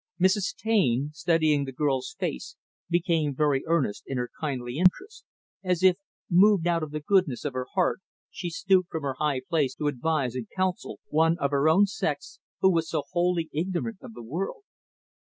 [0.19, 0.55] Mrs.
[0.55, 2.55] Taine, studying the girl's face,
[2.89, 5.25] became very earnest in her kindly interest;
[5.63, 7.99] as if, moved out of the goodness of her heart,
[8.31, 12.39] she stooped from her high place to advise and counsel one of her own sex,
[12.61, 14.63] who was so wholly ignorant of the world.